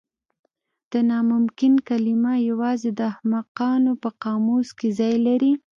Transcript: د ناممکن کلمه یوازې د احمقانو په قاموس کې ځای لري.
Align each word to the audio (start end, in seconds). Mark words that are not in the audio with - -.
د 0.91 0.93
ناممکن 1.09 1.73
کلمه 1.89 2.33
یوازې 2.49 2.89
د 2.99 2.99
احمقانو 3.11 3.91
په 4.01 4.09
قاموس 4.23 4.67
کې 4.79 4.89
ځای 4.99 5.15
لري. 5.27 5.53